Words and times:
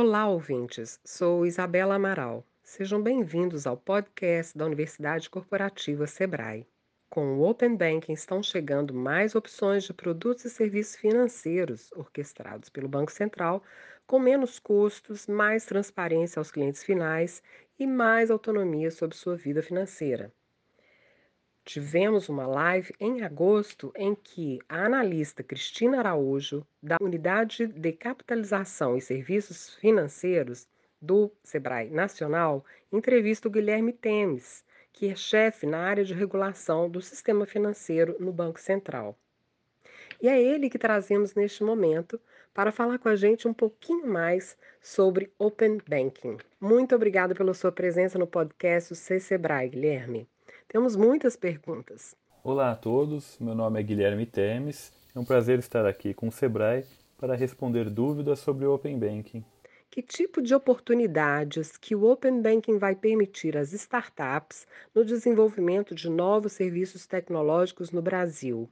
Olá, 0.00 0.28
ouvintes. 0.28 1.00
Sou 1.04 1.44
Isabela 1.44 1.96
Amaral. 1.96 2.46
Sejam 2.62 3.02
bem-vindos 3.02 3.66
ao 3.66 3.76
podcast 3.76 4.56
da 4.56 4.64
Universidade 4.64 5.28
Corporativa 5.28 6.06
Sebrae. 6.06 6.64
Com 7.10 7.36
o 7.36 7.42
Open 7.42 7.74
Banking 7.74 8.12
estão 8.12 8.40
chegando 8.40 8.94
mais 8.94 9.34
opções 9.34 9.82
de 9.82 9.92
produtos 9.92 10.44
e 10.44 10.50
serviços 10.50 10.94
financeiros 10.94 11.90
orquestrados 11.96 12.68
pelo 12.68 12.88
Banco 12.88 13.10
Central, 13.10 13.60
com 14.06 14.20
menos 14.20 14.60
custos, 14.60 15.26
mais 15.26 15.66
transparência 15.66 16.38
aos 16.38 16.52
clientes 16.52 16.84
finais 16.84 17.42
e 17.76 17.84
mais 17.84 18.30
autonomia 18.30 18.92
sobre 18.92 19.16
sua 19.16 19.34
vida 19.34 19.64
financeira. 19.64 20.32
Tivemos 21.68 22.30
uma 22.30 22.46
live 22.46 22.94
em 22.98 23.20
agosto 23.20 23.92
em 23.94 24.14
que 24.14 24.58
a 24.66 24.86
analista 24.86 25.42
Cristina 25.42 25.98
Araújo, 25.98 26.66
da 26.82 26.96
Unidade 26.98 27.66
de 27.66 27.92
Capitalização 27.92 28.96
e 28.96 29.02
Serviços 29.02 29.74
Financeiros 29.74 30.66
do 30.98 31.30
Sebrae 31.44 31.90
Nacional, 31.90 32.64
entrevista 32.90 33.48
o 33.48 33.50
Guilherme 33.50 33.92
Temes, 33.92 34.64
que 34.94 35.10
é 35.10 35.14
chefe 35.14 35.66
na 35.66 35.80
área 35.80 36.06
de 36.06 36.14
regulação 36.14 36.88
do 36.88 37.02
sistema 37.02 37.44
financeiro 37.44 38.16
no 38.18 38.32
Banco 38.32 38.58
Central. 38.58 39.14
E 40.22 40.26
é 40.26 40.42
ele 40.42 40.70
que 40.70 40.78
trazemos 40.78 41.34
neste 41.34 41.62
momento 41.62 42.18
para 42.54 42.72
falar 42.72 42.98
com 42.98 43.10
a 43.10 43.14
gente 43.14 43.46
um 43.46 43.52
pouquinho 43.52 44.06
mais 44.06 44.56
sobre 44.80 45.30
Open 45.38 45.82
Banking. 45.86 46.38
Muito 46.58 46.94
obrigada 46.94 47.34
pela 47.34 47.52
sua 47.52 47.70
presença 47.70 48.18
no 48.18 48.26
podcast 48.26 48.96
C 48.96 49.20
Sebrae, 49.20 49.68
Guilherme. 49.68 50.26
Temos 50.68 50.96
muitas 50.96 51.34
perguntas. 51.34 52.14
Olá 52.44 52.72
a 52.72 52.76
todos, 52.76 53.38
meu 53.40 53.54
nome 53.54 53.80
é 53.80 53.82
Guilherme 53.82 54.26
Temes. 54.26 54.92
É 55.16 55.18
um 55.18 55.24
prazer 55.24 55.58
estar 55.58 55.86
aqui 55.86 56.12
com 56.12 56.28
o 56.28 56.30
Sebrae 56.30 56.84
para 57.16 57.34
responder 57.34 57.88
dúvidas 57.88 58.40
sobre 58.40 58.66
o 58.66 58.74
Open 58.74 58.98
Banking. 58.98 59.42
Que 59.90 60.02
tipo 60.02 60.42
de 60.42 60.54
oportunidades 60.54 61.78
que 61.78 61.94
o 61.94 62.04
Open 62.04 62.42
Banking 62.42 62.76
vai 62.76 62.94
permitir 62.94 63.56
às 63.56 63.72
startups 63.72 64.66
no 64.94 65.06
desenvolvimento 65.06 65.94
de 65.94 66.10
novos 66.10 66.52
serviços 66.52 67.06
tecnológicos 67.06 67.90
no 67.90 68.02
Brasil? 68.02 68.68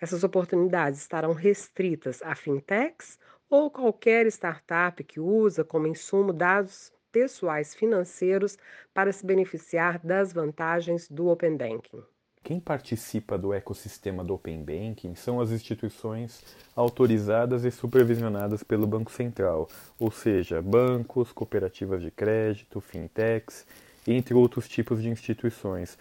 Essas 0.00 0.24
oportunidades 0.24 0.98
estarão 0.98 1.34
restritas 1.34 2.20
a 2.24 2.34
fintechs 2.34 3.16
ou 3.48 3.70
qualquer 3.70 4.26
startup 4.26 5.04
que 5.04 5.20
usa 5.20 5.62
como 5.62 5.86
insumo 5.86 6.32
dados 6.32 6.92
pessoais 7.12 7.74
financeiros 7.74 8.56
para 8.94 9.12
se 9.12 9.24
beneficiar 9.24 9.98
das 10.04 10.32
vantagens 10.32 11.08
do 11.08 11.28
Open 11.28 11.56
Banking. 11.56 12.02
Quem 12.42 12.60
participa 12.60 13.36
do 13.36 13.52
ecossistema 13.52 14.24
do 14.24 14.34
Open 14.34 14.64
Banking 14.64 15.14
são 15.14 15.40
as 15.40 15.50
instituições 15.50 16.42
autorizadas 16.74 17.64
e 17.64 17.70
supervisionadas 17.70 18.62
pelo 18.62 18.86
Banco 18.86 19.10
Central, 19.10 19.68
ou 19.98 20.10
seja, 20.10 20.62
bancos, 20.62 21.32
cooperativas 21.32 22.00
de 22.00 22.10
crédito, 22.10 22.80
fintechs, 22.80 23.66
entre 24.06 24.34
outros 24.34 24.68
tipos 24.68 25.02
de 25.02 25.10
instituições. 25.10 25.98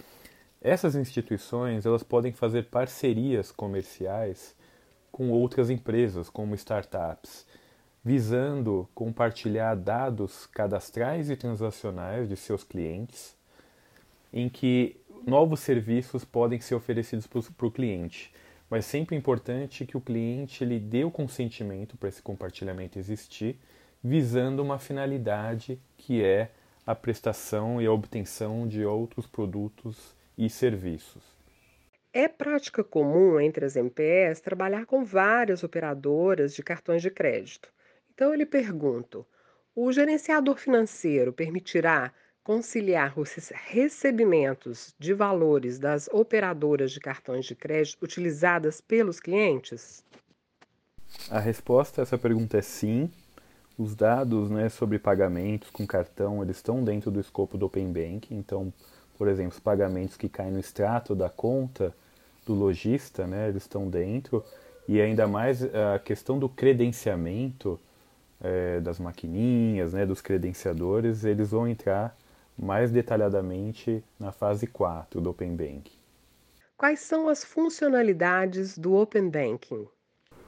Essas 0.62 0.96
instituições 0.96 1.86
elas 1.86 2.04
podem 2.04 2.32
fazer 2.32 2.68
parcerias 2.68 3.52
comerciais 3.52 4.56
com 5.12 5.30
outras 5.30 5.70
empresas, 5.70 6.30
como 6.30 6.56
startups, 6.56 7.46
visando 8.08 8.88
compartilhar 8.96 9.76
dados 9.76 10.46
cadastrais 10.46 11.30
e 11.30 11.36
transacionais 11.36 12.30
de 12.30 12.38
seus 12.38 12.64
clientes, 12.64 13.36
em 14.32 14.48
que 14.48 14.96
novos 15.26 15.60
serviços 15.60 16.24
podem 16.24 16.58
ser 16.62 16.76
oferecidos 16.76 17.28
para 17.28 17.68
o 17.68 17.72
cliente. 17.72 18.34
Mas 18.70 18.86
sempre 18.86 19.14
é 19.14 19.20
importante 19.20 19.86
que 19.86 19.98
o 19.98 20.02
cliente 20.02 20.64
ele 20.64 20.80
dê 20.80 21.04
o 21.04 21.12
consentimento 21.12 21.98
para 21.98 22.08
esse 22.08 22.22
compartilhamento 22.22 22.98
existir, 22.98 23.60
visando 24.02 24.64
uma 24.64 24.80
finalidade 24.80 25.78
que 25.98 26.24
é 26.24 26.52
a 26.86 26.96
prestação 26.96 27.82
e 27.82 27.86
a 27.86 27.92
obtenção 27.92 28.70
de 28.70 28.86
outros 28.86 29.28
produtos 29.28 30.16
e 30.38 30.50
serviços. 30.50 31.24
É 32.14 32.30
prática 32.30 32.86
comum 32.86 33.38
entre 33.38 33.66
as 33.66 33.76
MPS 33.76 34.40
trabalhar 34.40 34.86
com 34.86 35.04
várias 35.04 35.62
operadoras 35.62 36.56
de 36.56 36.64
cartões 36.64 37.02
de 37.02 37.12
crédito. 37.12 37.76
Então, 38.18 38.32
eu 38.32 38.34
lhe 38.34 38.48
pergunto: 38.48 39.24
o 39.76 39.92
gerenciador 39.92 40.58
financeiro 40.58 41.32
permitirá 41.32 42.12
conciliar 42.44 43.14
os 43.20 43.32
recebimentos 43.54 44.96
de 44.98 45.14
valores 45.14 45.78
das 45.78 46.08
operadoras 46.12 46.92
de 46.92 47.00
cartões 47.00 47.46
de 47.46 47.54
crédito 47.54 48.02
utilizadas 48.02 48.82
pelos 48.82 49.20
clientes? 49.20 50.04
A 51.30 51.40
resposta 51.40 52.02
a 52.02 52.04
essa 52.04 52.18
pergunta 52.18 52.58
é 52.58 52.62
sim. 52.64 53.12
Os 53.78 53.96
dados 53.96 54.50
né, 54.50 54.68
sobre 54.68 54.98
pagamentos 54.98 55.70
com 55.70 55.86
cartão 55.86 56.42
eles 56.42 56.58
estão 56.58 56.84
dentro 56.84 57.12
do 57.12 57.20
escopo 57.20 57.56
do 57.56 57.68
Open 57.68 57.94
Banking. 57.94 58.36
Então, 58.36 58.74
por 59.16 59.28
exemplo, 59.28 59.54
os 59.54 59.60
pagamentos 59.60 60.18
que 60.18 60.28
caem 60.28 60.52
no 60.52 60.60
extrato 60.60 61.14
da 61.14 61.30
conta 61.30 61.94
do 62.48 62.56
lojista, 62.56 63.28
né, 63.28 63.50
eles 63.50 63.62
estão 63.62 63.88
dentro. 63.88 64.44
E 64.88 65.00
ainda 65.00 65.28
mais 65.28 65.62
a 65.64 66.00
questão 66.00 66.40
do 66.40 66.50
credenciamento 66.50 67.80
é, 68.42 68.80
das 68.80 69.00
maquininhas, 69.00 69.94
né, 69.94 70.06
dos 70.06 70.22
credenciadores, 70.22 71.24
eles 71.24 71.52
vão 71.52 71.68
entrar 71.68 72.18
mais 72.58 72.92
detalhadamente 72.92 74.04
na 74.20 74.32
fase 74.32 74.66
4 74.68 75.22
do 75.22 75.30
Open 75.30 75.56
Banking. 75.56 75.98
Quais 76.76 77.00
são 77.00 77.28
as 77.28 77.44
funcionalidades 77.44 78.78
do 78.78 78.96
Open 78.96 79.30
Banking? 79.30 79.88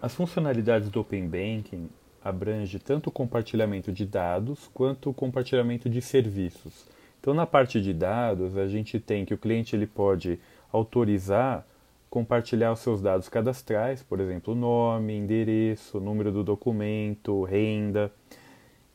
As 0.01 0.13
funcionalidades 0.13 0.89
do 0.89 1.01
Open 1.01 1.27
Banking 1.27 1.89
abrange 2.23 2.79
tanto 2.79 3.07
o 3.07 3.11
compartilhamento 3.11 3.91
de 3.91 4.05
dados 4.05 4.69
quanto 4.73 5.09
o 5.09 5.13
compartilhamento 5.13 5.89
de 5.89 6.01
serviços. 6.01 6.85
Então, 7.19 7.33
na 7.33 7.45
parte 7.45 7.81
de 7.81 7.93
dados, 7.93 8.57
a 8.57 8.67
gente 8.67 8.99
tem 8.99 9.25
que 9.25 9.33
o 9.33 9.37
cliente 9.37 9.75
ele 9.75 9.87
pode 9.87 10.39
autorizar 10.71 11.65
compartilhar 12.09 12.71
os 12.71 12.79
seus 12.79 13.01
dados 13.01 13.29
cadastrais, 13.29 14.01
por 14.01 14.19
exemplo, 14.19 14.55
nome, 14.55 15.15
endereço, 15.15 15.99
número 15.99 16.31
do 16.31 16.43
documento, 16.43 17.43
renda. 17.43 18.11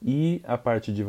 E 0.02 0.42
a 0.44 0.58
parte 0.58 0.92
de, 0.92 1.04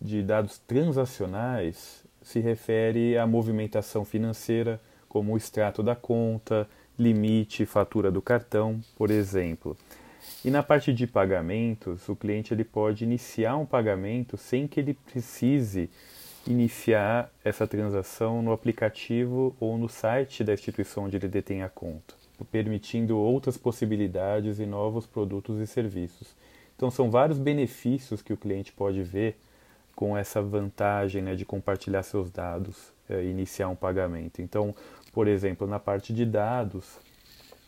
de 0.00 0.22
dados 0.22 0.58
transacionais 0.58 2.04
se 2.22 2.40
refere 2.40 3.16
à 3.18 3.26
movimentação 3.26 4.04
financeira, 4.04 4.80
como 5.08 5.34
o 5.34 5.36
extrato 5.36 5.82
da 5.82 5.94
conta, 5.94 6.68
limite, 6.98 7.66
fatura 7.66 8.10
do 8.10 8.22
cartão, 8.22 8.80
por 8.96 9.10
exemplo. 9.10 9.76
E 10.44 10.50
na 10.50 10.62
parte 10.62 10.92
de 10.92 11.06
pagamentos, 11.06 12.08
o 12.08 12.16
cliente 12.16 12.54
ele 12.54 12.64
pode 12.64 13.04
iniciar 13.04 13.56
um 13.56 13.66
pagamento 13.66 14.36
sem 14.36 14.66
que 14.66 14.80
ele 14.80 14.94
precise 14.94 15.90
iniciar 16.46 17.30
essa 17.44 17.66
transação 17.66 18.42
no 18.42 18.52
aplicativo 18.52 19.56
ou 19.60 19.78
no 19.78 19.88
site 19.88 20.42
da 20.42 20.52
instituição 20.52 21.04
onde 21.04 21.16
ele 21.16 21.28
detém 21.28 21.62
a 21.62 21.68
conta, 21.68 22.14
permitindo 22.50 23.16
outras 23.16 23.56
possibilidades 23.56 24.58
e 24.58 24.66
novos 24.66 25.06
produtos 25.06 25.60
e 25.60 25.66
serviços. 25.66 26.34
Então, 26.74 26.90
são 26.90 27.10
vários 27.10 27.38
benefícios 27.38 28.22
que 28.22 28.32
o 28.32 28.36
cliente 28.36 28.72
pode 28.72 29.02
ver 29.02 29.38
com 29.94 30.16
essa 30.16 30.42
vantagem 30.42 31.22
né, 31.22 31.34
de 31.34 31.44
compartilhar 31.44 32.02
seus 32.02 32.30
dados 32.30 32.92
é, 33.08 33.22
e 33.22 33.30
iniciar 33.30 33.68
um 33.68 33.76
pagamento. 33.76 34.42
Então, 34.42 34.74
por 35.12 35.28
exemplo, 35.28 35.66
na 35.66 35.78
parte 35.78 36.12
de 36.12 36.24
dados, 36.24 36.98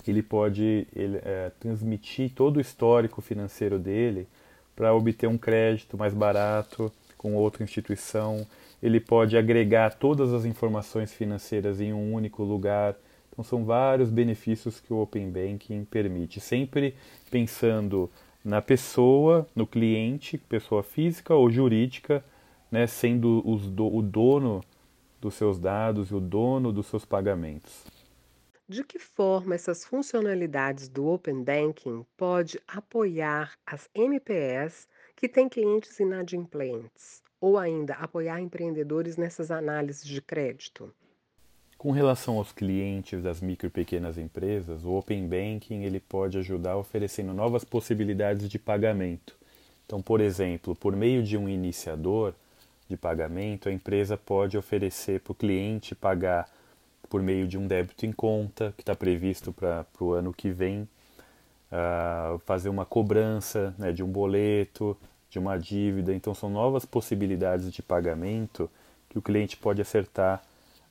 ele 0.06 0.22
pode 0.22 0.86
ele, 0.94 1.18
é, 1.22 1.52
transmitir 1.60 2.32
todo 2.34 2.56
o 2.56 2.60
histórico 2.60 3.20
financeiro 3.20 3.78
dele 3.78 4.26
para 4.74 4.92
obter 4.92 5.28
um 5.28 5.38
crédito 5.38 5.96
mais 5.96 6.12
barato 6.12 6.92
com 7.16 7.34
outra 7.36 7.62
instituição 7.62 8.46
ele 8.84 9.00
pode 9.00 9.34
agregar 9.34 9.94
todas 9.94 10.34
as 10.34 10.44
informações 10.44 11.10
financeiras 11.10 11.81
em 11.81 11.94
um 11.94 12.12
único 12.12 12.44
lugar. 12.44 12.94
Então, 13.32 13.42
são 13.42 13.64
vários 13.64 14.10
benefícios 14.10 14.78
que 14.78 14.92
o 14.92 14.98
Open 14.98 15.31
Banking 15.31 15.86
permite, 15.86 16.38
sempre 16.38 16.94
pensando 17.31 18.10
na 18.44 18.60
pessoa, 18.60 19.48
no 19.56 19.66
cliente, 19.66 20.36
pessoa 20.36 20.82
física 20.82 21.34
ou 21.34 21.50
jurídica, 21.50 22.22
né, 22.70 22.86
sendo 22.86 23.40
do, 23.70 23.86
o 23.86 24.02
dono 24.02 24.62
dos 25.19 25.32
seus 25.32 25.58
dados 25.58 26.10
e 26.10 26.14
o 26.14 26.20
dono 26.20 26.70
dos 26.70 26.84
seus 26.87 27.06
pagamentos. 27.06 27.87
De 28.69 28.84
que 28.84 28.98
forma 28.98 29.54
essas 29.54 29.82
funcionalidades 29.82 30.90
do 30.90 31.06
Open 31.06 31.42
Banking 31.42 32.04
pode 32.19 32.60
apoiar 32.69 33.54
as 33.64 33.88
MPS 33.94 34.87
que 35.16 35.26
têm 35.26 35.48
clientes 35.48 35.98
inadimplentes? 35.98 37.24
Ou 37.44 37.58
ainda 37.58 37.93
apoiar 37.96 38.41
empreendedores 38.41 39.19
nessas 39.19 39.50
análises 39.50 40.06
de 40.06 40.23
crédito? 40.23 40.91
Com 41.76 41.91
relação 41.91 42.38
aos 42.38 42.52
clientes 42.52 43.23
das 43.23 43.43
micro 43.43 43.67
e 43.67 43.70
pequenas 43.70 44.17
empresas, 44.17 44.82
o 44.82 44.94
Open 44.94 45.29
Banking 45.29 45.82
ele 45.82 46.00
pode 46.00 46.38
ajudar 46.38 46.79
oferecendo 46.79 47.35
novas 47.35 47.62
possibilidades 47.62 48.49
de 48.49 48.58
pagamento. 48.58 49.37
Então, 49.85 50.00
por 50.00 50.23
exemplo, 50.23 50.75
por 50.75 50.96
meio 50.96 51.23
de 51.23 51.37
um 51.37 51.46
iniciador 51.46 52.32
de 52.88 52.96
pagamento, 52.96 53.69
a 53.69 53.73
empresa 53.73 54.17
pode 54.17 54.56
oferecer 54.56 55.20
para 55.20 55.32
o 55.32 55.35
cliente 55.35 55.94
pagar 55.94 56.49
por 57.11 57.23
meio 57.23 57.47
de 57.47 57.58
um 57.58 57.67
débito 57.67 58.06
em 58.06 58.12
conta, 58.12 58.73
que 58.75 58.81
está 58.81 58.97
previsto 58.97 59.52
para 59.52 59.85
o 60.00 60.12
ano 60.12 60.32
que 60.32 60.49
vem, 60.49 60.88
uh, 61.70 62.38
fazer 62.47 62.70
uma 62.70 62.87
cobrança 62.87 63.75
né, 63.76 63.93
de 63.93 64.02
um 64.02 64.11
boleto, 64.11 64.97
de 65.34 65.38
uma 65.40 65.58
dívida. 65.58 66.14
Então, 66.14 66.32
são 66.32 66.48
novas 66.48 66.84
possibilidades 66.84 67.72
de 67.72 67.82
pagamento 67.82 68.70
que 69.08 69.19
o 69.19 69.22
cliente 69.22 69.56
pode 69.56 69.82
acertar 69.82 70.40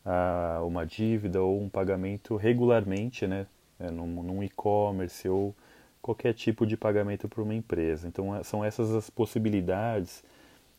ah, 0.05 0.59
uma 0.63 0.85
dívida 0.85 1.41
ou 1.41 1.61
um 1.61 1.69
pagamento 1.69 2.35
regularmente, 2.35 3.25
né, 3.25 3.47
é, 3.79 3.89
num, 3.89 4.21
num 4.21 4.43
e-commerce 4.43 5.27
ou 5.29 5.55
qualquer 6.01 6.33
tipo 6.33 6.65
de 6.65 6.75
pagamento 6.75 7.29
para 7.29 7.41
uma 7.41 7.55
empresa. 7.55 8.05
Então, 8.05 8.35
é, 8.35 8.43
são 8.43 8.65
essas 8.65 8.91
as 8.91 9.09
possibilidades 9.09 10.21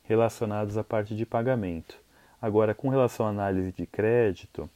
relacionadas 0.02 0.76
à 0.76 0.84
parte 0.84 1.16
de 1.16 1.24
pagamento. 1.24 1.96
Agora, 2.42 2.74
com 2.74 2.90
relação 2.90 3.24
à 3.24 3.30
análise 3.30 3.72
de 3.72 3.86
crédito, 3.86 4.68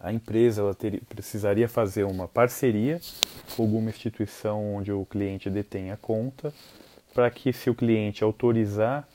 a 0.00 0.10
empresa 0.10 0.62
ela 0.62 0.74
ter, 0.74 1.02
precisaria 1.02 1.68
fazer 1.68 2.04
uma 2.04 2.26
parceria 2.26 2.98
com 3.54 3.62
alguma 3.62 3.90
instituição 3.90 4.76
onde 4.76 4.90
o 4.90 5.04
cliente 5.04 5.50
detém 5.50 5.90
a 5.90 5.98
conta, 5.98 6.54
para 7.16 7.30
que, 7.30 7.50
se 7.50 7.70
o 7.70 7.74
cliente 7.74 8.22
autorizar, 8.22 9.08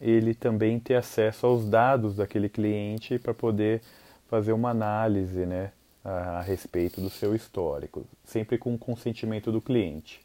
ele 0.00 0.34
também 0.34 0.80
ter 0.80 0.96
acesso 0.96 1.46
aos 1.46 1.68
dados 1.68 2.16
daquele 2.16 2.48
cliente 2.48 3.16
para 3.16 3.32
poder 3.32 3.80
fazer 4.26 4.52
uma 4.52 4.70
análise 4.70 5.46
né, 5.46 5.70
a, 6.04 6.38
a 6.38 6.42
respeito 6.42 7.00
do 7.00 7.08
seu 7.08 7.36
histórico, 7.36 8.04
sempre 8.24 8.58
com 8.58 8.74
o 8.74 8.78
consentimento 8.78 9.52
do 9.52 9.60
cliente. 9.60 10.20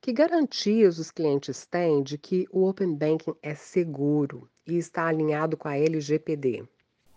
Que 0.00 0.10
garantias 0.10 0.98
os 0.98 1.10
clientes 1.10 1.66
têm 1.66 2.02
de 2.02 2.16
que 2.16 2.48
o 2.50 2.66
Open 2.66 2.94
Banking 2.94 3.34
é 3.42 3.54
seguro 3.54 4.48
e 4.66 4.78
está 4.78 5.06
alinhado 5.06 5.54
com 5.54 5.68
a 5.68 5.76
LGPD? 5.76 6.64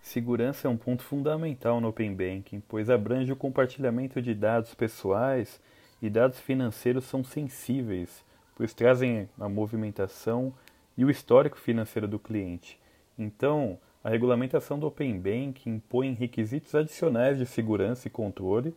Segurança 0.02 0.68
é 0.68 0.70
um 0.70 0.76
ponto 0.76 1.04
fundamental 1.04 1.80
no 1.80 1.88
Open 1.88 2.14
Banking, 2.14 2.62
pois 2.68 2.90
abrange 2.90 3.32
o 3.32 3.38
compartilhamento 3.38 4.22
de 4.22 4.34
dados 4.34 4.76
pessoais 4.76 5.58
e 6.02 6.10
dados 6.10 6.38
financeiros 6.38 7.06
são 7.06 7.24
sensíveis, 7.24 8.30
pois 8.56 8.74
trazem 8.74 9.30
a 9.40 9.50
movimentação 9.50 10.54
e 10.98 11.06
o 11.06 11.10
histórico 11.10 11.58
financeiro 11.58 12.08
do 12.08 12.20
cliente. 12.20 12.80
Então, 13.18 13.78
a 14.04 14.10
regulamentação 14.10 14.80
do 14.80 14.88
Open 14.88 15.20
Banking 15.20 15.76
impõe 15.76 16.14
requisitos 16.14 16.74
adicionais 16.74 17.38
de 17.38 17.46
segurança 17.46 18.08
e 18.08 18.12
controle 18.12 18.76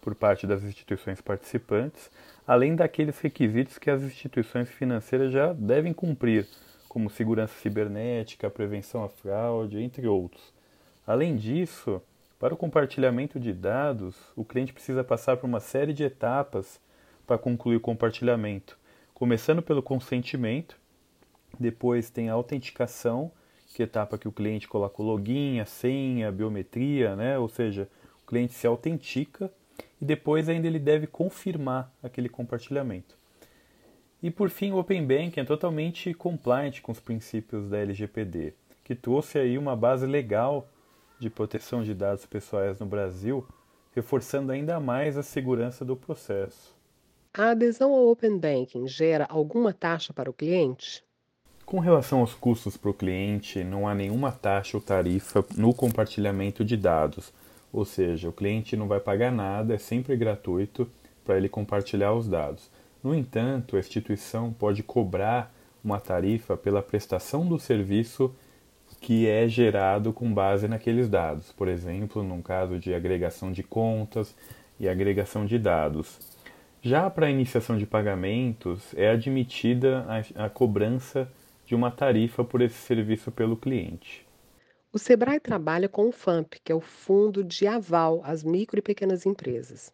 por 0.00 0.14
parte 0.14 0.46
das 0.46 0.62
instituições 0.62 1.20
participantes, 1.20 2.10
além 2.46 2.74
daqueles 2.74 3.18
requisitos 3.20 3.78
que 3.78 3.90
as 3.90 4.02
instituições 4.02 4.68
financeiras 4.68 5.32
já 5.32 5.52
devem 5.52 5.92
cumprir, 5.92 6.46
como 6.88 7.10
segurança 7.10 7.54
cibernética, 7.60 8.50
prevenção 8.50 9.04
à 9.04 9.08
fraude, 9.08 9.80
entre 9.80 10.06
outros. 10.06 10.52
Além 11.06 11.36
disso, 11.36 12.02
para 12.38 12.54
o 12.54 12.56
compartilhamento 12.56 13.38
de 13.38 13.52
dados, 13.52 14.16
o 14.34 14.44
cliente 14.44 14.72
precisa 14.72 15.04
passar 15.04 15.36
por 15.36 15.46
uma 15.46 15.60
série 15.60 15.92
de 15.92 16.04
etapas 16.04 16.80
para 17.26 17.38
concluir 17.38 17.76
o 17.76 17.80
compartilhamento, 17.80 18.78
começando 19.20 19.60
pelo 19.60 19.82
consentimento, 19.82 20.80
depois 21.58 22.08
tem 22.08 22.30
a 22.30 22.32
autenticação, 22.32 23.30
que 23.66 23.82
é 23.82 23.84
a 23.84 23.86
etapa 23.86 24.16
que 24.16 24.26
o 24.26 24.32
cliente 24.32 24.66
coloca 24.66 25.02
o 25.02 25.04
login, 25.04 25.60
a 25.60 25.66
senha, 25.66 26.28
a 26.28 26.32
biometria, 26.32 27.14
né? 27.14 27.38
ou 27.38 27.46
seja, 27.46 27.86
o 28.22 28.26
cliente 28.26 28.54
se 28.54 28.66
autentica 28.66 29.52
e 30.00 30.06
depois 30.06 30.48
ainda 30.48 30.66
ele 30.66 30.78
deve 30.78 31.06
confirmar 31.06 31.94
aquele 32.02 32.30
compartilhamento. 32.30 33.14
E 34.22 34.30
por 34.30 34.48
fim, 34.48 34.72
o 34.72 34.78
Open 34.78 35.06
Banking 35.06 35.40
é 35.40 35.44
totalmente 35.44 36.14
compliant 36.14 36.80
com 36.80 36.90
os 36.90 36.98
princípios 36.98 37.68
da 37.68 37.76
LGPD, 37.76 38.54
que 38.82 38.94
trouxe 38.94 39.38
aí 39.38 39.58
uma 39.58 39.76
base 39.76 40.06
legal 40.06 40.66
de 41.18 41.28
proteção 41.28 41.82
de 41.82 41.92
dados 41.92 42.24
pessoais 42.24 42.78
no 42.78 42.86
Brasil, 42.86 43.46
reforçando 43.94 44.50
ainda 44.50 44.80
mais 44.80 45.18
a 45.18 45.22
segurança 45.22 45.84
do 45.84 45.94
processo. 45.94 46.79
A 47.32 47.50
adesão 47.50 47.94
ao 47.94 48.08
Open 48.08 48.38
Banking 48.38 48.88
gera 48.88 49.24
alguma 49.30 49.72
taxa 49.72 50.12
para 50.12 50.28
o 50.28 50.32
cliente? 50.32 51.04
Com 51.64 51.78
relação 51.78 52.18
aos 52.18 52.34
custos 52.34 52.76
para 52.76 52.90
o 52.90 52.94
cliente, 52.94 53.62
não 53.62 53.86
há 53.86 53.94
nenhuma 53.94 54.32
taxa 54.32 54.76
ou 54.76 54.82
tarifa 54.82 55.44
no 55.56 55.72
compartilhamento 55.72 56.64
de 56.64 56.76
dados, 56.76 57.32
ou 57.72 57.84
seja, 57.84 58.28
o 58.28 58.32
cliente 58.32 58.76
não 58.76 58.88
vai 58.88 58.98
pagar 58.98 59.30
nada, 59.30 59.74
é 59.74 59.78
sempre 59.78 60.16
gratuito 60.16 60.90
para 61.24 61.36
ele 61.36 61.48
compartilhar 61.48 62.12
os 62.14 62.26
dados. 62.26 62.68
No 63.00 63.14
entanto, 63.14 63.76
a 63.76 63.78
instituição 63.78 64.52
pode 64.52 64.82
cobrar 64.82 65.54
uma 65.84 66.00
tarifa 66.00 66.56
pela 66.56 66.82
prestação 66.82 67.46
do 67.46 67.60
serviço 67.60 68.34
que 69.00 69.28
é 69.28 69.46
gerado 69.46 70.12
com 70.12 70.34
base 70.34 70.66
naqueles 70.66 71.08
dados. 71.08 71.52
Por 71.52 71.68
exemplo, 71.68 72.24
num 72.24 72.42
caso 72.42 72.76
de 72.76 72.92
agregação 72.92 73.52
de 73.52 73.62
contas 73.62 74.34
e 74.80 74.88
agregação 74.88 75.46
de 75.46 75.60
dados. 75.60 76.18
Já 76.82 77.10
para 77.10 77.26
a 77.26 77.30
iniciação 77.30 77.76
de 77.76 77.84
pagamentos, 77.84 78.94
é 78.94 79.10
admitida 79.10 80.06
a, 80.08 80.46
a 80.46 80.48
cobrança 80.48 81.30
de 81.66 81.74
uma 81.74 81.90
tarifa 81.90 82.42
por 82.42 82.62
esse 82.62 82.78
serviço 82.78 83.30
pelo 83.30 83.54
cliente. 83.54 84.26
O 84.90 84.98
Sebrae 84.98 85.38
trabalha 85.38 85.90
com 85.90 86.08
o 86.08 86.12
FAMP, 86.12 86.54
que 86.64 86.72
é 86.72 86.74
o 86.74 86.80
Fundo 86.80 87.44
de 87.44 87.66
Aval 87.66 88.22
às 88.24 88.42
Micro 88.42 88.78
e 88.78 88.82
Pequenas 88.82 89.26
Empresas. 89.26 89.92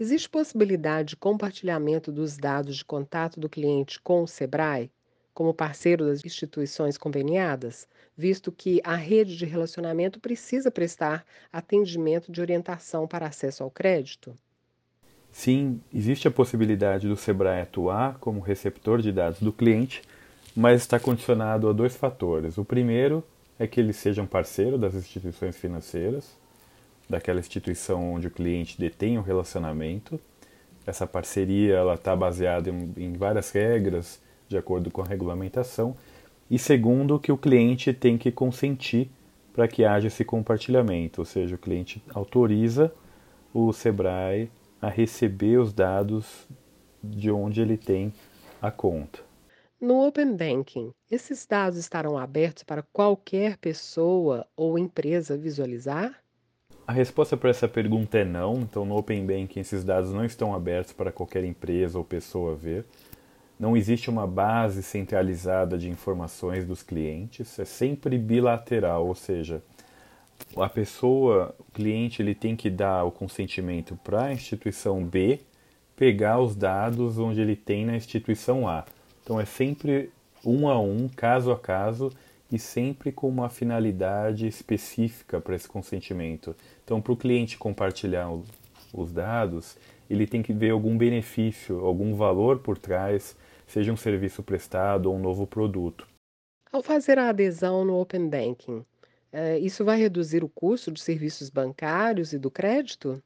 Existe 0.00 0.26
possibilidade 0.26 1.10
de 1.10 1.16
compartilhamento 1.16 2.10
dos 2.10 2.38
dados 2.38 2.76
de 2.76 2.84
contato 2.84 3.38
do 3.38 3.46
cliente 3.46 4.00
com 4.00 4.22
o 4.22 4.26
Sebrae, 4.26 4.90
como 5.34 5.52
parceiro 5.52 6.06
das 6.06 6.24
instituições 6.24 6.96
conveniadas, 6.96 7.86
visto 8.16 8.50
que 8.50 8.80
a 8.84 8.94
rede 8.94 9.36
de 9.36 9.44
relacionamento 9.44 10.18
precisa 10.18 10.70
prestar 10.70 11.26
atendimento 11.52 12.32
de 12.32 12.40
orientação 12.40 13.06
para 13.06 13.26
acesso 13.26 13.62
ao 13.62 13.70
crédito? 13.70 14.34
Sim, 15.32 15.80
existe 15.92 16.28
a 16.28 16.30
possibilidade 16.30 17.08
do 17.08 17.16
Sebrae 17.16 17.62
atuar 17.62 18.18
como 18.18 18.38
receptor 18.38 19.00
de 19.00 19.10
dados 19.10 19.40
do 19.40 19.50
cliente, 19.50 20.02
mas 20.54 20.82
está 20.82 21.00
condicionado 21.00 21.68
a 21.68 21.72
dois 21.72 21.96
fatores. 21.96 22.58
O 22.58 22.64
primeiro 22.64 23.24
é 23.58 23.66
que 23.66 23.80
ele 23.80 23.94
seja 23.94 24.20
um 24.20 24.26
parceiro 24.26 24.76
das 24.76 24.94
instituições 24.94 25.56
financeiras, 25.56 26.36
daquela 27.08 27.40
instituição 27.40 28.12
onde 28.12 28.26
o 28.26 28.30
cliente 28.30 28.78
detém 28.78 29.16
o 29.16 29.20
um 29.20 29.24
relacionamento. 29.24 30.20
Essa 30.86 31.06
parceria 31.06 31.76
ela 31.76 31.94
está 31.94 32.14
baseada 32.14 32.68
em, 32.68 32.92
em 32.98 33.12
várias 33.14 33.50
regras 33.50 34.20
de 34.48 34.58
acordo 34.58 34.90
com 34.90 35.00
a 35.00 35.06
regulamentação. 35.06 35.96
E 36.50 36.58
segundo, 36.58 37.18
que 37.18 37.32
o 37.32 37.38
cliente 37.38 37.94
tem 37.94 38.18
que 38.18 38.30
consentir 38.30 39.08
para 39.54 39.66
que 39.66 39.82
haja 39.84 40.08
esse 40.08 40.24
compartilhamento, 40.24 41.22
ou 41.22 41.24
seja, 41.24 41.54
o 41.54 41.58
cliente 41.58 42.02
autoriza 42.14 42.92
o 43.54 43.72
Sebrae 43.72 44.50
a 44.82 44.88
receber 44.88 45.58
os 45.58 45.72
dados 45.72 46.48
de 47.02 47.30
onde 47.30 47.60
ele 47.60 47.76
tem 47.76 48.12
a 48.60 48.70
conta. 48.70 49.20
No 49.80 50.06
Open 50.06 50.36
Banking, 50.36 50.92
esses 51.10 51.46
dados 51.46 51.78
estarão 51.78 52.18
abertos 52.18 52.62
para 52.64 52.84
qualquer 52.92 53.56
pessoa 53.56 54.46
ou 54.56 54.78
empresa 54.78 55.36
visualizar? 55.36 56.22
A 56.86 56.92
resposta 56.92 57.36
para 57.36 57.50
essa 57.50 57.68
pergunta 57.68 58.18
é 58.18 58.24
não. 58.24 58.60
Então, 58.60 58.84
no 58.84 58.96
Open 58.96 59.24
Banking, 59.24 59.60
esses 59.60 59.84
dados 59.84 60.12
não 60.12 60.24
estão 60.24 60.54
abertos 60.54 60.92
para 60.92 61.12
qualquer 61.12 61.44
empresa 61.44 61.98
ou 61.98 62.04
pessoa 62.04 62.54
ver. 62.54 62.84
Não 63.58 63.76
existe 63.76 64.10
uma 64.10 64.26
base 64.26 64.82
centralizada 64.82 65.78
de 65.78 65.88
informações 65.88 66.64
dos 66.64 66.82
clientes. 66.82 67.58
É 67.58 67.64
sempre 67.64 68.18
bilateral, 68.18 69.06
ou 69.06 69.14
seja, 69.14 69.62
a 70.56 70.68
pessoa, 70.68 71.54
o 71.58 71.72
cliente, 71.72 72.20
ele 72.20 72.34
tem 72.34 72.54
que 72.54 72.68
dar 72.68 73.04
o 73.04 73.10
consentimento 73.10 73.98
para 74.02 74.24
a 74.24 74.32
instituição 74.32 75.04
B 75.04 75.40
pegar 75.96 76.40
os 76.40 76.56
dados 76.56 77.18
onde 77.18 77.40
ele 77.40 77.56
tem 77.56 77.84
na 77.84 77.96
instituição 77.96 78.68
A. 78.68 78.84
Então, 79.22 79.40
é 79.40 79.44
sempre 79.44 80.10
um 80.44 80.68
a 80.68 80.78
um, 80.80 81.08
caso 81.08 81.52
a 81.52 81.58
caso 81.58 82.10
e 82.50 82.58
sempre 82.58 83.12
com 83.12 83.28
uma 83.28 83.48
finalidade 83.48 84.46
específica 84.46 85.40
para 85.40 85.54
esse 85.54 85.68
consentimento. 85.68 86.54
Então, 86.84 87.00
para 87.00 87.12
o 87.12 87.16
cliente 87.16 87.56
compartilhar 87.56 88.30
os 88.92 89.12
dados, 89.12 89.76
ele 90.10 90.26
tem 90.26 90.42
que 90.42 90.52
ver 90.52 90.70
algum 90.70 90.96
benefício, 90.96 91.84
algum 91.84 92.14
valor 92.14 92.58
por 92.58 92.76
trás, 92.76 93.36
seja 93.66 93.92
um 93.92 93.96
serviço 93.96 94.42
prestado 94.42 95.06
ou 95.06 95.16
um 95.16 95.20
novo 95.20 95.46
produto. 95.46 96.06
Ao 96.70 96.82
fazer 96.82 97.18
a 97.18 97.28
adesão 97.28 97.84
no 97.84 97.98
Open 97.98 98.28
Banking, 98.28 98.84
isso 99.60 99.84
vai 99.84 99.98
reduzir 99.98 100.44
o 100.44 100.48
custo 100.48 100.90
dos 100.90 101.02
serviços 101.02 101.48
bancários 101.48 102.32
e 102.32 102.38
do 102.38 102.50
crédito? 102.50 103.22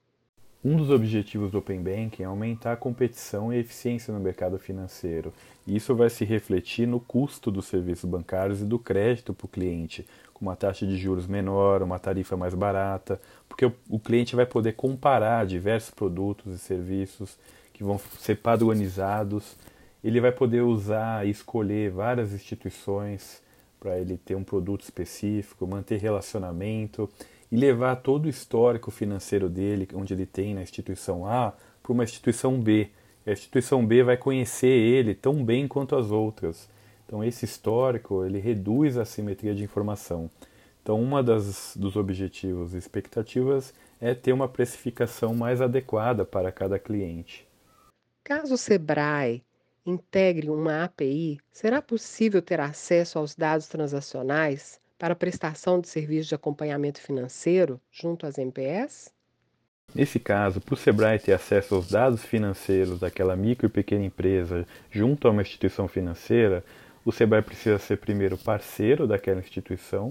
Um 0.65 0.77
dos 0.77 0.91
objetivos 0.91 1.53
do 1.53 1.59
Open 1.59 1.81
Banking 1.81 2.25
é 2.25 2.27
aumentar 2.27 2.73
a 2.73 2.77
competição 2.77 3.53
e 3.53 3.57
a 3.57 3.61
eficiência 3.61 4.13
no 4.13 4.19
mercado 4.19 4.59
financeiro. 4.59 5.33
Isso 5.65 5.95
vai 5.95 6.11
se 6.11 6.25
refletir 6.25 6.89
no 6.89 6.99
custo 6.99 7.53
dos 7.53 7.67
serviços 7.67 8.11
bancários 8.11 8.61
e 8.61 8.65
do 8.65 8.77
crédito 8.77 9.33
para 9.33 9.45
o 9.45 9.49
cliente, 9.49 10.05
com 10.35 10.45
uma 10.45 10.57
taxa 10.57 10.85
de 10.85 10.97
juros 10.97 11.29
menor, 11.29 11.83
uma 11.83 12.01
tarifa 12.01 12.37
mais 12.37 12.53
barata, 12.53 13.21
porque 13.49 13.65
o, 13.65 13.73
o 13.89 14.01
cliente 14.01 14.35
vai 14.35 14.45
poder 14.45 14.73
comparar 14.73 15.47
diversos 15.47 15.93
produtos 15.93 16.55
e 16.55 16.59
serviços 16.59 17.39
que 17.73 17.85
vão 17.85 18.01
ser 18.19 18.35
padronizados. 18.35 19.57
Ele 20.03 20.21
vai 20.21 20.33
poder 20.33 20.63
usar 20.63 21.25
e 21.25 21.31
escolher 21.31 21.93
várias 21.93 22.33
instituições 22.33 23.41
para 23.79 23.99
ele 23.99 24.17
ter 24.17 24.35
um 24.35 24.45
produto 24.45 24.83
específico, 24.83 25.67
manter 25.67 25.99
relacionamento 25.99 27.09
e 27.51 27.57
levar 27.57 27.97
todo 27.97 28.27
o 28.27 28.29
histórico 28.29 28.91
financeiro 28.91 29.49
dele, 29.49 29.89
onde 29.95 30.15
ele 30.15 30.27
tem 30.27 30.55
na 30.55 30.63
instituição 30.63 31.27
A, 31.27 31.53
para 31.83 31.93
uma 31.93 32.05
instituição 32.05 32.61
B. 32.61 32.91
A 33.27 33.33
instituição 33.33 33.85
B 33.87 34.03
vai 34.03 34.17
conhecer 34.17 34.67
ele 34.67 35.15
tão 35.15 35.45
bem 35.45 35.67
quanto 35.69 35.97
as 35.97 36.11
outras. 36.11 36.69
Então 37.05 37.23
esse 37.23 37.45
histórico 37.45 38.25
ele 38.25 38.39
reduz 38.39 38.97
a 38.97 39.05
simetria 39.05 39.55
de 39.55 39.63
informação. 39.63 40.31
Então 40.83 41.01
uma 41.01 41.23
das 41.23 41.77
dos 41.77 41.97
objetivos 41.97 42.75
e 42.75 42.79
expectativas 42.79 43.73
é 44.01 44.15
ter 44.15 44.33
uma 44.33 44.49
precificação 44.49 45.35
mais 45.35 45.61
adequada 45.61 46.25
para 46.25 46.53
cada 46.53 46.79
cliente. 46.79 47.47
Caso 48.25 48.55
o 48.55 48.59
Sebrae 48.59 49.43
integre 49.87 50.51
uma 50.51 50.85
API, 50.85 51.39
será 51.53 51.81
possível 51.81 52.43
ter 52.43 52.61
acesso 52.61 53.19
aos 53.19 53.35
dados 53.35 53.69
transacionais 53.69 54.81
para 54.99 55.15
prestação 55.15 55.81
de 55.81 55.89
serviço 55.89 56.29
de 56.29 56.35
acompanhamento 56.35 57.01
financeiro 57.01 57.81
junto 57.91 58.27
às 58.27 58.37
MPS? 58.37 59.15
Nesse 59.95 60.19
caso, 60.19 60.61
para 60.61 60.75
o 60.75 60.77
Sebrae 60.77 61.19
ter 61.19 61.33
acesso 61.33 61.77
aos 61.77 61.89
dados 61.89 62.25
financeiros 62.25 62.99
daquela 62.99 63.37
micro 63.37 63.67
e 63.67 63.71
pequena 63.71 64.05
empresa 64.05 64.67
junto 64.91 65.29
a 65.29 65.31
uma 65.31 65.43
instituição 65.43 65.87
financeira, 65.87 66.65
o 67.05 67.13
Sebrae 67.13 67.41
precisa 67.41 67.79
ser 67.79 67.99
primeiro 67.99 68.37
parceiro 68.37 69.07
daquela 69.07 69.41
instituição 69.41 70.11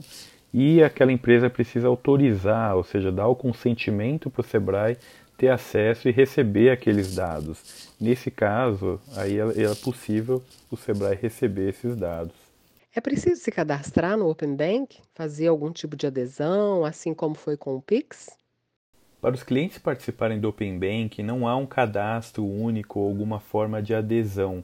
e 0.53 0.82
aquela 0.82 1.12
empresa 1.12 1.50
precisa 1.50 1.89
autorizar, 1.89 2.77
ou 2.77 2.84
seja, 2.84 3.12
dar 3.12 3.27
o 3.27 3.36
consentimento 3.36 4.29
para 4.29 4.39
o 4.39 4.44
Sebrae 4.46 4.98
ter 5.38 5.50
acesso 5.50 6.08
e 6.08 6.12
receber 6.12 6.70
aqueles 6.70 7.15
dados. 7.15 7.92
Nesse 8.00 8.32
caso, 8.32 9.00
aí 9.15 9.38
é 9.39 9.75
possível 9.84 10.42
o 10.72 10.77
Sebrae 10.77 11.15
receber 11.15 11.70
esses 11.70 11.96
dados. 11.96 12.34
É 12.94 13.01
preciso 13.01 13.42
se 13.42 13.51
cadastrar 13.51 14.18
no 14.18 14.30
Open 14.30 14.56
Bank, 14.56 14.98
fazer 15.13 15.48
algum 15.48 15.72
tipo 15.72 15.98
de 15.98 16.08
adesão, 16.08 16.86
assim 16.86 17.13
como 17.13 17.36
foi 17.36 17.58
com 17.58 17.75
o 17.75 17.82
Pix? 17.82 18.30
Para 19.20 19.36
os 19.36 19.44
clientes 19.44 19.77
participarem 19.77 20.39
do 20.39 20.48
Open 20.48 20.80
Bank, 20.80 21.22
não 21.22 21.48
há 21.48 21.58
um 21.58 21.65
cadastro 21.65 22.46
único 22.46 23.00
ou 23.00 23.10
alguma 23.10 23.39
forma 23.39 23.82
de 23.82 23.94
adesão. 23.94 24.63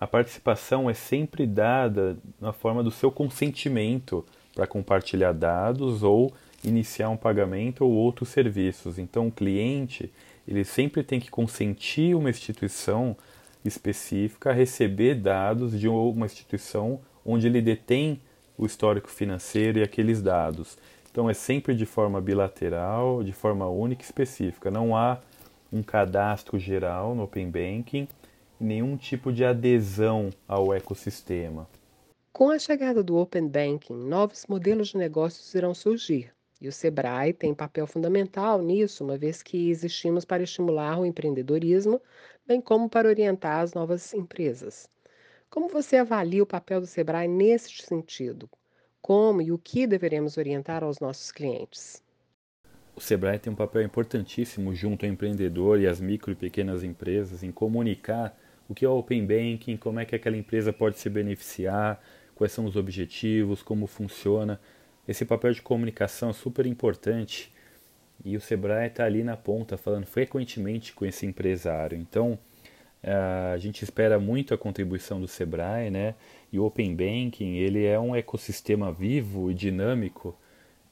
A 0.00 0.06
participação 0.06 0.88
é 0.88 0.94
sempre 0.94 1.46
dada 1.46 2.16
na 2.40 2.52
forma 2.52 2.82
do 2.82 2.90
seu 2.90 3.12
consentimento 3.12 4.24
para 4.54 4.66
compartilhar 4.66 5.32
dados 5.32 6.02
ou 6.02 6.32
iniciar 6.62 7.08
um 7.08 7.16
pagamento 7.16 7.84
ou 7.84 7.90
outros 7.90 8.28
serviços. 8.28 8.98
Então, 8.98 9.28
o 9.28 9.32
cliente 9.32 10.12
ele 10.46 10.64
sempre 10.64 11.02
tem 11.02 11.20
que 11.20 11.30
consentir 11.30 12.14
uma 12.14 12.30
instituição 12.30 13.16
específica 13.64 14.50
a 14.50 14.54
receber 14.54 15.14
dados 15.14 15.78
de 15.78 15.88
uma 15.88 16.26
instituição 16.26 17.00
onde 17.24 17.46
ele 17.46 17.60
detém 17.60 18.20
o 18.56 18.66
histórico 18.66 19.10
financeiro 19.10 19.78
e 19.78 19.82
aqueles 19.82 20.20
dados. 20.20 20.76
Então, 21.10 21.28
é 21.28 21.34
sempre 21.34 21.74
de 21.74 21.86
forma 21.86 22.20
bilateral, 22.20 23.22
de 23.22 23.32
forma 23.32 23.68
única 23.68 24.02
e 24.02 24.04
específica. 24.04 24.70
Não 24.70 24.96
há 24.96 25.18
um 25.72 25.82
cadastro 25.82 26.58
geral 26.58 27.14
no 27.14 27.24
Open 27.24 27.50
Banking, 27.50 28.08
nenhum 28.58 28.96
tipo 28.96 29.32
de 29.32 29.44
adesão 29.44 30.30
ao 30.46 30.74
ecossistema. 30.74 31.68
Com 32.32 32.50
a 32.50 32.58
chegada 32.58 33.02
do 33.02 33.16
Open 33.16 33.48
Banking, 33.48 33.94
novos 33.94 34.46
modelos 34.48 34.88
de 34.88 34.98
negócios 34.98 35.54
irão 35.54 35.74
surgir. 35.74 36.32
E 36.60 36.68
o 36.68 36.72
Sebrae 36.72 37.32
tem 37.32 37.54
papel 37.54 37.86
fundamental 37.86 38.60
nisso, 38.60 39.02
uma 39.02 39.16
vez 39.16 39.42
que 39.42 39.70
existimos 39.70 40.24
para 40.24 40.42
estimular 40.42 41.00
o 41.00 41.06
empreendedorismo, 41.06 42.00
bem 42.46 42.60
como 42.60 42.88
para 42.88 43.08
orientar 43.08 43.60
as 43.60 43.72
novas 43.72 44.12
empresas. 44.12 44.88
Como 45.48 45.68
você 45.68 45.96
avalia 45.96 46.42
o 46.42 46.46
papel 46.46 46.80
do 46.80 46.86
Sebrae 46.86 47.26
nesse 47.26 47.70
sentido? 47.82 48.48
Como 49.00 49.40
e 49.40 49.50
o 49.50 49.58
que 49.58 49.86
deveremos 49.86 50.36
orientar 50.36 50.84
aos 50.84 51.00
nossos 51.00 51.32
clientes? 51.32 52.02
O 52.94 53.00
Sebrae 53.00 53.38
tem 53.38 53.50
um 53.50 53.56
papel 53.56 53.82
importantíssimo 53.82 54.74
junto 54.74 55.06
ao 55.06 55.10
empreendedor 55.10 55.80
e 55.80 55.86
às 55.86 56.00
micro 56.00 56.32
e 56.32 56.36
pequenas 56.36 56.84
empresas 56.84 57.42
em 57.42 57.50
comunicar 57.50 58.38
o 58.68 58.74
que 58.74 58.84
é 58.84 58.88
o 58.88 58.98
Open 58.98 59.26
Banking, 59.26 59.76
como 59.76 59.98
é 59.98 60.04
que 60.04 60.14
aquela 60.14 60.36
empresa 60.36 60.72
pode 60.72 60.98
se 60.98 61.08
beneficiar, 61.08 62.00
quais 62.34 62.52
são 62.52 62.66
os 62.66 62.76
objetivos, 62.76 63.62
como 63.62 63.86
funciona. 63.86 64.60
Esse 65.06 65.24
papel 65.24 65.52
de 65.52 65.62
comunicação 65.62 66.30
é 66.30 66.32
super 66.32 66.66
importante 66.66 67.52
e 68.24 68.36
o 68.36 68.40
Sebrae 68.40 68.88
está 68.88 69.04
ali 69.04 69.24
na 69.24 69.36
ponta 69.36 69.76
falando 69.76 70.06
frequentemente 70.06 70.92
com 70.92 71.06
esse 71.06 71.26
empresário. 71.26 71.96
Então, 71.96 72.38
eh, 73.02 73.52
a 73.54 73.58
gente 73.58 73.82
espera 73.82 74.18
muito 74.18 74.52
a 74.52 74.58
contribuição 74.58 75.20
do 75.20 75.26
Sebrae, 75.26 75.90
né? 75.90 76.14
E 76.52 76.58
o 76.58 76.64
Open 76.64 76.94
Banking, 76.94 77.56
ele 77.56 77.84
é 77.84 77.98
um 77.98 78.14
ecossistema 78.14 78.92
vivo 78.92 79.50
e 79.50 79.54
dinâmico 79.54 80.36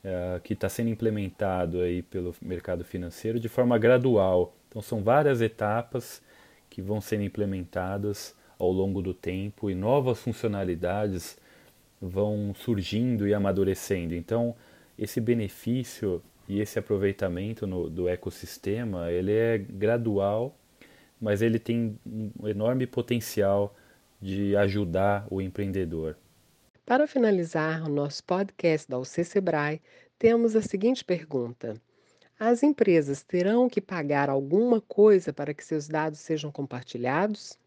uh, 0.05 0.41
que 0.41 0.53
está 0.53 0.69
sendo 0.69 0.89
implementado 0.89 1.81
aí 1.81 2.03
pelo 2.03 2.35
mercado 2.41 2.85
financeiro 2.85 3.41
de 3.41 3.49
forma 3.49 3.77
gradual. 3.79 4.55
Então, 4.69 4.81
são 4.81 5.03
várias 5.03 5.41
etapas 5.41 6.23
que 6.71 6.81
vão 6.81 7.01
sendo 7.01 7.25
implementadas 7.25 8.35
ao 8.59 8.71
longo 8.71 9.03
do 9.03 9.15
tempo 9.15 9.71
e 9.71 9.75
novas 9.75 10.21
funcionalidades 10.21 11.37
vão 12.01 12.55
surgindo 12.55 13.27
e 13.27 13.35
amadurecendo. 13.35 14.15
Então, 14.15 14.55
esse 14.99 15.21
benefício 15.21 16.23
e 16.49 16.61
esse 16.61 16.79
aproveitamento 16.79 17.67
no, 17.67 17.91
do 17.91 18.09
ecossistema, 18.09 19.11
ele 19.11 19.33
é 19.33 19.59
gradual, 19.59 20.57
mas 21.21 21.43
ele 21.43 21.59
tem 21.59 21.99
um 22.07 22.49
enorme 22.49 22.87
potencial 22.87 23.77
de 24.21 24.57
ajudar 24.57 25.27
o 25.31 25.41
empreendedor. 25.41 26.17
Para 26.87 27.07
finalizar 27.07 27.85
o 27.85 27.93
nosso 27.93 28.25
podcast 28.25 28.89
da 28.89 28.99
UC 28.99 29.25
Sebrae, 29.25 29.81
temos 30.19 30.57
a 30.57 30.63
seguinte 30.63 31.05
pergunta: 31.05 31.75
As 32.41 32.63
empresas 32.63 33.23
terão 33.23 33.69
que 33.69 33.81
pagar 33.81 34.31
alguma 34.31 34.81
coisa 34.81 35.33
para 35.33 35.53
que 35.53 35.63
seus 35.63 35.87
dados 35.87 36.19
sejam 36.21 36.51
compartilhados? 36.51 37.59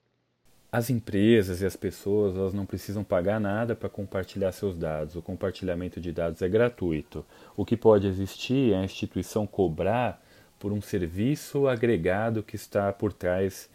As 0.74 0.90
empresas 0.90 1.62
e 1.62 1.66
as 1.66 1.76
pessoas 1.76 2.34
elas 2.34 2.54
não 2.54 2.66
precisam 2.66 3.04
pagar 3.04 3.42
nada 3.42 3.76
para 3.76 3.90
compartilhar 3.90 4.54
seus 4.54 4.78
dados. 4.78 5.18
O 5.18 5.22
compartilhamento 5.22 6.00
de 6.00 6.14
dados 6.14 6.42
é 6.42 6.48
gratuito. 6.48 7.26
O 7.58 7.66
que 7.66 7.76
pode 7.76 8.08
existir 8.08 8.72
é 8.72 8.78
a 8.78 8.84
instituição 8.86 9.46
cobrar 9.46 10.24
por 10.58 10.72
um 10.72 10.82
serviço 10.82 11.68
agregado 11.68 12.42
que 12.42 12.56
está 12.56 12.94
por 12.94 13.12
trás 13.12 13.70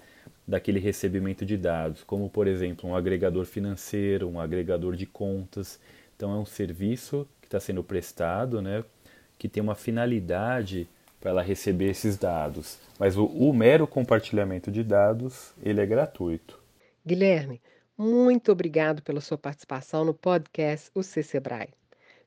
daquele 0.48 0.80
recebimento 0.80 1.44
de 1.44 1.58
dados, 1.58 2.02
como 2.02 2.30
por 2.30 2.46
exemplo 2.46 2.88
um 2.88 2.96
agregador 2.96 3.44
financeiro, 3.44 4.26
um 4.26 4.40
agregador 4.40 4.96
de 4.96 5.04
contas. 5.04 5.78
Então 6.16 6.32
é 6.34 6.38
um 6.38 6.46
serviço 6.46 7.28
que 7.42 7.46
está 7.46 7.60
sendo 7.60 7.84
prestado, 7.84 8.62
né, 8.62 8.82
que 9.38 9.50
tem 9.50 9.62
uma 9.62 9.74
finalidade 9.74 10.88
para 11.20 11.30
ela 11.30 11.42
receber 11.42 11.90
esses 11.90 12.16
dados. 12.16 12.78
Mas 12.98 13.18
o, 13.18 13.26
o 13.26 13.52
mero 13.52 13.86
compartilhamento 13.86 14.70
de 14.70 14.82
dados 14.82 15.52
ele 15.62 15.82
é 15.82 15.84
gratuito. 15.84 16.64
Guilherme, 17.06 17.62
muito 17.96 18.50
obrigado 18.50 19.00
pela 19.00 19.20
sua 19.20 19.38
participação 19.38 20.04
no 20.04 20.12
podcast 20.12 20.90
O 20.92 21.04
Sebrae. 21.04 21.68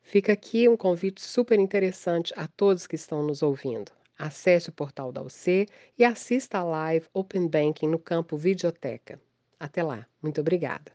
Fica 0.02 0.32
aqui 0.32 0.70
um 0.70 0.78
convite 0.78 1.22
super 1.22 1.60
interessante 1.60 2.34
a 2.38 2.48
todos 2.48 2.88
que 2.88 2.96
estão 2.96 3.22
nos 3.22 3.44
ouvindo. 3.44 3.92
Acesse 4.18 4.70
o 4.70 4.72
portal 4.72 5.12
da 5.12 5.22
UC 5.22 5.68
e 5.98 6.06
assista 6.06 6.60
a 6.60 6.64
live 6.64 7.06
Open 7.14 7.50
Banking 7.50 7.88
no 7.90 8.00
campo 8.00 8.38
Videoteca. 8.38 9.20
Até 9.60 9.84
lá. 9.84 10.08
Muito 10.22 10.40
obrigada. 10.40 10.94